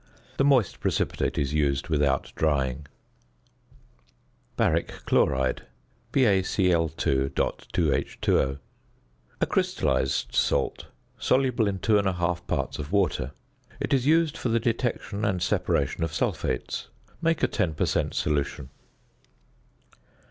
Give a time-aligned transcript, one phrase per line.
[0.37, 2.87] The moist precipitate is used without drying.
[4.57, 5.67] ~Baric Chloride~,
[6.11, 6.49] BaCl_.2H_O.
[9.41, 10.87] A crystallised salt,
[11.19, 13.33] soluble in 2 1/2 parts of water.
[13.79, 16.87] It is used for the detection and separation of sulphates.
[17.21, 18.15] Make a 10 per cent.
[18.15, 18.71] solution.